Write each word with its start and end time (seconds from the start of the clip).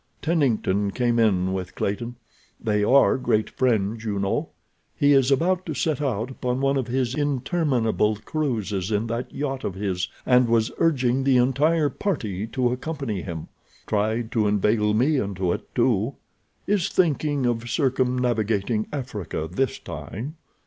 Tennington 0.23 0.89
came 0.89 1.19
in 1.19 1.53
with 1.53 1.75
Clayton. 1.75 2.15
They 2.59 2.83
are 2.83 3.19
great 3.19 3.51
friends, 3.51 4.03
you 4.03 4.17
know. 4.17 4.49
He 4.95 5.13
is 5.13 5.29
about 5.29 5.63
to 5.67 5.75
set 5.75 6.01
out 6.01 6.31
upon 6.31 6.59
one 6.59 6.75
of 6.75 6.87
his 6.87 7.13
interminable 7.13 8.15
cruises 8.15 8.89
in 8.89 9.05
that 9.05 9.31
yacht 9.31 9.63
of 9.63 9.75
his, 9.75 10.07
and 10.25 10.49
was 10.49 10.71
urging 10.79 11.23
the 11.23 11.37
entire 11.37 11.89
party 11.89 12.47
to 12.47 12.71
accompany 12.71 13.21
him. 13.21 13.47
Tried 13.85 14.31
to 14.31 14.47
inveigle 14.47 14.95
me 14.95 15.17
into 15.17 15.51
it, 15.51 15.69
too. 15.75 16.15
Is 16.65 16.89
thinking 16.89 17.45
of 17.45 17.69
circumnavigating 17.69 18.87
Africa 18.91 19.47
this 19.51 19.77
time. 19.77 20.33